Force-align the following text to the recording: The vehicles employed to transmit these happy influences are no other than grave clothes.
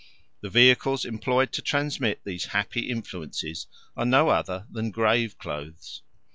The 0.41 0.49
vehicles 0.49 1.05
employed 1.05 1.51
to 1.53 1.61
transmit 1.61 2.21
these 2.23 2.45
happy 2.45 2.89
influences 2.89 3.67
are 3.95 4.03
no 4.03 4.29
other 4.29 4.65
than 4.71 4.89
grave 4.89 5.37
clothes. 5.37 6.01